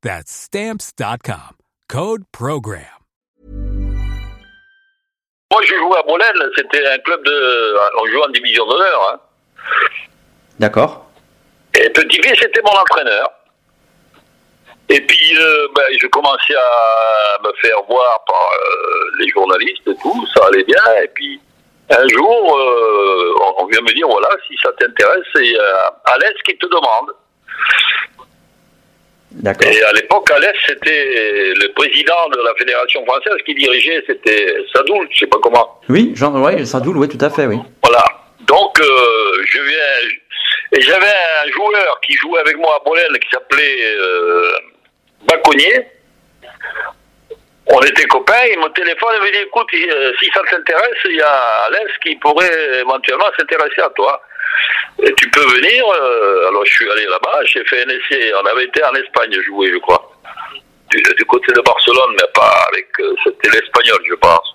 That's 0.00 0.30
Stamps.com. 0.30 1.56
Code 1.88 2.22
Program. 2.30 2.84
Moi, 5.50 5.62
j'ai 5.64 5.76
joué 5.76 5.96
à 5.98 6.02
Bolène, 6.02 6.50
c'était 6.56 6.86
un 6.86 6.98
club 6.98 7.24
de. 7.24 7.76
On 8.00 8.06
jouait 8.06 8.24
en 8.24 8.28
division 8.28 8.64
d'honneur. 8.66 9.12
Hein. 9.12 9.20
D'accord. 10.60 11.10
Et 11.74 11.90
Petit-Fils, 11.90 12.38
c'était 12.40 12.60
mon 12.62 12.78
entraîneur. 12.78 13.28
Et 14.88 15.00
puis, 15.00 15.36
euh, 15.36 15.68
ben, 15.74 15.84
je 16.00 16.06
commençais 16.06 16.54
à 16.54 17.42
me 17.42 17.52
faire 17.60 17.82
voir 17.88 18.24
par 18.26 18.50
euh, 18.52 19.10
les 19.18 19.28
journalistes 19.30 19.88
et 19.88 19.96
tout, 19.96 20.26
ça 20.32 20.46
allait 20.46 20.64
bien. 20.64 20.82
Et 21.02 21.08
puis, 21.08 21.40
un 21.90 22.06
jour, 22.08 22.56
euh, 22.56 23.34
on 23.58 23.66
vient 23.66 23.80
me 23.80 23.92
dire 23.94 24.06
voilà, 24.06 24.28
si 24.46 24.54
ça 24.62 24.70
t'intéresse, 24.78 25.24
c'est 25.34 25.58
euh, 25.58 25.88
Alès 26.04 26.34
qui 26.46 26.56
te 26.56 26.66
demande. 26.66 27.14
Et 29.44 29.82
à 29.84 29.92
l'époque, 29.92 30.30
Alès, 30.32 30.54
c'était 30.66 31.54
le 31.54 31.72
président 31.72 32.28
de 32.30 32.42
la 32.44 32.54
Fédération 32.58 33.04
française 33.04 33.36
qui 33.46 33.54
dirigeait, 33.54 34.02
c'était 34.06 34.52
Sadoul, 34.74 35.06
je 35.12 35.20
sais 35.20 35.26
pas 35.26 35.38
comment. 35.40 35.80
Oui, 35.88 36.12
Jean, 36.14 36.32
ouais, 36.42 36.64
Sadoul, 36.64 36.98
oui, 36.98 37.08
tout 37.08 37.24
à 37.24 37.30
fait, 37.30 37.46
oui. 37.46 37.58
Voilà. 37.82 38.04
Donc, 38.40 38.80
euh, 38.80 39.44
je 39.46 39.60
viens. 39.60 40.10
Et 40.72 40.80
j'avais 40.80 41.06
un 41.06 41.50
joueur 41.52 42.00
qui 42.00 42.14
jouait 42.14 42.40
avec 42.40 42.56
moi 42.56 42.80
à 42.80 42.84
Bolène 42.84 43.16
qui 43.20 43.28
s'appelait 43.30 43.96
euh, 43.96 44.50
Baconnier. 45.28 45.86
On 47.70 47.80
était 47.82 48.06
copains, 48.06 48.46
il 48.50 48.58
me 48.58 48.68
téléphone 48.72 49.14
et 49.16 49.20
me 49.20 49.32
dit 49.32 49.38
écoute, 49.46 49.68
euh, 49.74 50.12
si 50.18 50.30
ça 50.34 50.40
t'intéresse, 50.50 50.98
il 51.04 51.16
y 51.16 51.22
a 51.22 51.64
Alès 51.66 51.90
qui 52.02 52.16
pourrait 52.16 52.80
éventuellement 52.80 53.26
s'intéresser 53.38 53.82
à 53.82 53.90
toi. 53.90 54.20
Tu 55.16 55.30
peux 55.30 55.46
venir. 55.46 55.84
euh, 55.86 56.48
alors 56.48 56.64
je 56.66 56.72
suis 56.72 56.90
allé 56.90 57.04
là-bas, 57.06 57.40
j'ai 57.44 57.64
fait 57.64 57.84
un 57.84 57.88
essai. 57.88 58.32
On 58.42 58.46
avait 58.46 58.64
été 58.64 58.82
en 58.84 58.94
Espagne 58.94 59.32
jouer, 59.46 59.70
je 59.72 59.78
crois. 59.78 60.10
Du, 60.90 61.24
côté 61.26 61.52
de 61.52 61.60
Barcelone, 61.60 62.14
mais 62.16 62.26
pas 62.34 62.64
avec. 62.72 62.88
euh, 63.00 63.14
C'était 63.24 63.50
l'espagnol, 63.50 63.98
je 64.08 64.14
pense. 64.14 64.54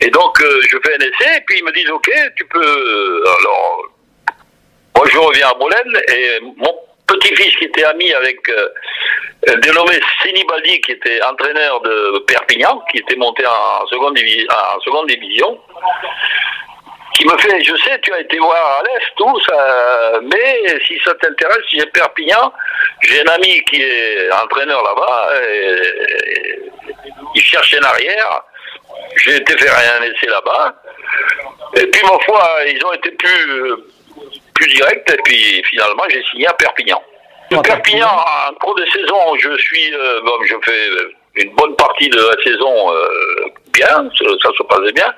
Et 0.00 0.10
donc, 0.10 0.38
euh, 0.40 0.60
je 0.68 0.76
fais 0.84 0.94
un 0.94 0.98
essai, 0.98 1.38
et 1.38 1.40
puis 1.46 1.58
ils 1.58 1.64
me 1.64 1.72
disent, 1.72 1.88
OK, 1.90 2.10
tu 2.36 2.44
peux... 2.46 3.24
alors, 3.40 3.84
moi, 4.96 5.06
je 5.10 5.16
reviens 5.16 5.48
à 5.48 5.54
Bolène, 5.54 6.02
et 6.12 6.40
mon 6.40 6.74
petit-fils 7.06 7.56
qui 7.56 7.64
était 7.64 7.84
ami 7.84 8.12
avec 8.12 8.46
euh, 8.48 8.68
dénommé 9.62 9.98
Sinibaldi, 10.22 10.80
qui 10.82 10.92
était 10.92 11.22
entraîneur 11.22 11.80
de 11.82 12.18
Perpignan, 12.26 12.82
qui 12.90 12.98
était 12.98 13.16
monté 13.16 13.44
en 13.46 13.86
seconde 13.86 14.16
division, 15.06 15.58
qui 17.14 17.26
me 17.26 17.36
fait, 17.38 17.62
je 17.62 17.76
sais, 17.76 17.98
tu 18.00 18.12
as 18.12 18.20
été 18.20 18.38
voir 18.38 18.80
à 18.80 18.82
l'Est, 18.82 19.06
tout, 19.16 19.40
ça, 19.42 20.20
mais 20.22 20.64
si 20.86 20.98
ça 21.04 21.14
t'intéresse, 21.14 21.64
j'ai 21.68 21.86
Perpignan, 21.86 22.52
j'ai 23.02 23.20
un 23.20 23.32
ami 23.32 23.62
qui 23.64 23.82
est 23.82 24.30
entraîneur 24.32 24.82
là-bas, 24.82 25.30
il 27.34 27.42
cherche 27.42 27.74
un 27.74 27.84
arrière, 27.84 28.42
j'ai 29.16 29.36
été 29.36 29.56
faire 29.58 29.74
un 29.74 30.02
essai 30.04 30.26
là-bas. 30.26 30.74
Et 31.76 31.86
puis, 31.86 32.02
ma 32.02 32.18
foi, 32.24 32.60
ils 32.66 32.84
ont 32.84 32.92
été 32.92 33.10
plus, 33.12 33.72
plus 34.54 34.66
directs. 34.72 35.10
Et 35.10 35.22
puis, 35.24 35.62
finalement, 35.64 36.04
j'ai 36.10 36.22
signé 36.24 36.46
à 36.46 36.52
Perpignan. 36.54 37.02
De 37.50 37.58
Perpignan, 37.60 38.08
en 38.08 38.54
cours 38.54 38.74
de 38.74 38.84
saison, 38.86 39.36
je 39.38 39.56
suis, 39.58 39.94
euh, 39.94 40.20
bon, 40.24 40.32
je 40.44 40.54
fais 40.64 40.88
une 41.34 41.54
bonne 41.54 41.76
partie 41.76 42.08
de 42.08 42.16
la 42.16 42.42
saison 42.42 42.92
euh, 42.92 43.46
bien, 43.72 43.86
ça, 43.86 44.24
ça 44.42 44.48
se 44.56 44.62
passait 44.64 44.92
bien. 44.92 45.14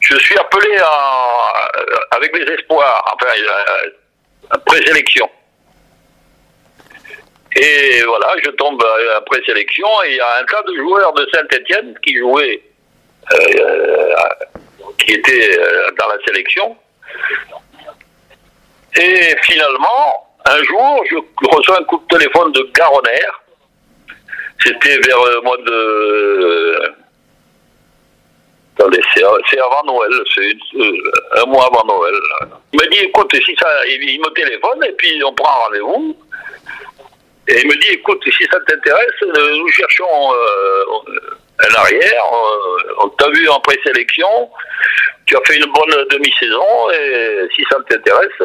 Je 0.00 0.16
suis 0.18 0.38
appelé 0.38 0.80
en- 0.80 2.16
avec 2.16 2.36
les 2.36 2.54
espoirs, 2.54 3.04
enfin, 3.14 3.32
euh, 3.36 4.58
présélection. 4.66 5.28
Et 7.56 8.02
voilà, 8.02 8.34
je 8.44 8.50
tombe 8.50 8.82
en 8.82 9.22
présélection 9.22 9.88
et 10.04 10.10
il 10.10 10.16
y 10.16 10.20
a 10.20 10.36
un 10.40 10.44
tas 10.44 10.62
de 10.62 10.76
joueurs 10.76 11.12
de 11.14 11.26
Saint-Etienne 11.32 11.98
qui 12.02 12.16
jouaient 12.18 12.62
euh, 13.34 14.14
qui 14.98 15.12
était 15.14 15.58
euh, 15.58 15.90
dans 15.98 16.08
la 16.08 16.18
sélection. 16.26 16.76
Et 18.96 19.36
finalement, 19.42 20.28
un 20.46 20.62
jour, 20.64 21.04
je 21.10 21.16
reçois 21.48 21.80
un 21.80 21.84
coup 21.84 22.02
de 22.08 22.16
téléphone 22.16 22.52
de 22.52 22.62
Garonner. 22.74 23.20
C'était 24.64 24.98
vers 25.00 25.18
le 25.24 25.40
mois 25.42 25.56
de... 25.58 26.94
C'est 28.78 29.58
avant 29.58 29.82
Noël, 29.86 30.12
c'est 30.34 30.56
euh, 30.76 31.42
un 31.42 31.46
mois 31.46 31.66
avant 31.66 31.84
Noël. 31.84 32.14
Il 32.72 32.80
m'a 32.80 32.86
dit, 32.86 32.98
écoute, 32.98 33.34
si 33.34 33.54
ça, 33.58 33.68
il, 33.86 34.20
me 34.20 34.32
téléphone 34.34 34.84
et 34.84 34.92
puis 34.92 35.20
on 35.24 35.32
prend 35.34 35.64
rendez-vous. 35.64 36.16
Et 37.48 37.60
il 37.60 37.66
me 37.66 37.74
dit, 37.80 37.88
écoute, 37.88 38.22
si 38.24 38.44
ça 38.50 38.58
t'intéresse, 38.68 39.22
euh, 39.22 39.56
nous 39.56 39.68
cherchons 39.68 40.32
euh, 40.32 41.68
un 41.68 41.74
arrière. 41.74 42.24
on 43.00 43.08
t'a 43.08 43.28
vu 43.30 43.48
en 43.48 43.58
présélection. 43.60 44.50
Tu 45.26 45.36
as 45.36 45.40
fait 45.44 45.56
une 45.56 45.72
bonne 45.72 46.06
demi-saison 46.10 46.90
et 46.92 47.48
si 47.54 47.64
ça 47.70 47.78
t'intéresse, 47.88 48.40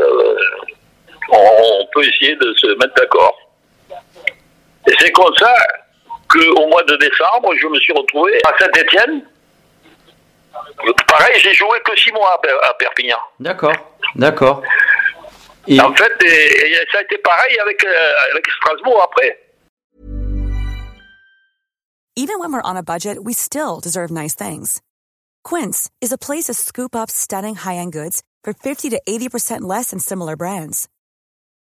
on, 1.29 1.37
on 1.37 1.87
peut 1.93 2.03
essayer 2.03 2.35
de 2.35 2.53
se 2.57 2.67
mettre 2.79 2.95
d'accord. 2.95 3.37
Et 4.87 4.93
c'est 4.99 5.11
comme 5.11 5.33
ça 5.35 5.53
qu'au 6.27 6.67
mois 6.67 6.83
de 6.83 6.95
décembre, 6.97 7.53
je 7.55 7.67
me 7.67 7.79
suis 7.79 7.93
retrouvé 7.93 8.39
à 8.45 8.57
Saint-Étienne. 8.57 9.23
Pareil, 11.07 11.39
j'ai 11.39 11.53
joué 11.53 11.79
que 11.85 11.95
six 11.97 12.11
mois 12.11 12.33
à 12.33 12.37
Per- 12.39 12.59
à 12.63 12.73
Perpignan. 12.75 13.17
D'accord, 13.39 13.73
d'accord. 14.15 14.61
Et 15.67 15.79
En 15.79 15.93
fait, 15.95 16.11
et, 16.23 16.71
et 16.71 16.85
ça 16.91 16.99
a 16.99 17.01
été 17.01 17.17
pareil 17.19 17.57
avec, 17.59 17.83
euh, 17.83 18.13
avec 18.31 18.45
Strasbourg 18.57 19.01
après. 19.11 19.39
Even 22.15 22.39
when 22.39 22.51
we're 22.53 22.61
on 22.63 22.77
a 22.77 22.83
budget, 22.83 23.23
we 23.23 23.33
still 23.33 23.79
deserve 23.79 24.11
nice 24.11 24.35
things. 24.35 24.81
Quince 25.43 25.89
is 25.99 26.11
a 26.11 26.17
place 26.17 26.45
to 26.45 26.53
scoop 26.53 26.95
up 26.95 27.09
stunning 27.09 27.55
high-end 27.55 27.91
goods 27.91 28.21
for 28.43 28.53
50 28.53 28.89
to 28.91 29.01
80% 29.07 29.61
less 29.61 29.89
than 29.89 29.99
similar 29.99 30.35
brands. 30.35 30.87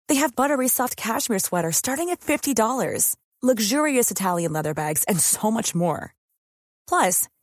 They 0.08 0.16
have 0.16 0.36
buttery 0.36 0.68
soft 0.68 0.96
cashmere 0.96 1.38
sweaters 1.38 1.76
starting 1.76 2.10
at 2.10 2.20
$50, 2.20 3.16
luxurious 3.42 4.10
Italian 4.10 4.52
leather 4.52 4.74
bags, 4.74 5.04
and 5.08 5.18
so 5.18 5.50
much 5.50 5.74
more. 5.74 6.12
Plus, 6.88 7.28